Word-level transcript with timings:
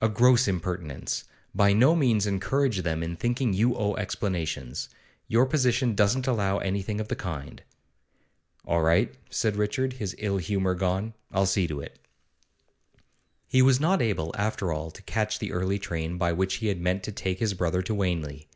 'A 0.00 0.08
gross 0.08 0.48
impertinence! 0.48 1.24
By 1.54 1.74
no 1.74 1.94
means 1.94 2.26
encourage 2.26 2.80
them 2.84 3.02
in 3.02 3.16
thinking 3.16 3.52
you 3.52 3.76
owe 3.76 3.94
explanations. 3.96 4.88
Your 5.26 5.44
position 5.44 5.94
doesn't 5.94 6.26
allow 6.26 6.56
anything 6.56 7.02
of 7.02 7.08
the 7.08 7.14
kind.' 7.14 7.62
'All 8.66 8.80
right,' 8.80 9.14
said 9.28 9.56
Richard, 9.56 9.92
his 9.92 10.16
ill 10.16 10.38
humour 10.38 10.74
gone; 10.74 11.12
'I'll 11.32 11.44
see 11.44 11.66
to 11.66 11.80
it.' 11.82 11.98
He 13.46 13.60
was 13.60 13.78
not 13.78 14.00
able, 14.00 14.34
after 14.38 14.72
all, 14.72 14.90
to 14.90 15.02
catch 15.02 15.38
the 15.38 15.52
early 15.52 15.78
train 15.78 16.16
by 16.16 16.32
which 16.32 16.54
he 16.54 16.68
had 16.68 16.80
meant 16.80 17.02
to 17.02 17.12
take 17.12 17.38
his 17.38 17.52
brother 17.52 17.82
to 17.82 17.94
Wanley. 17.94 18.48